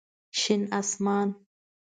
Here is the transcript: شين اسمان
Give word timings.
شين 0.31 0.73
اسمان 0.73 1.45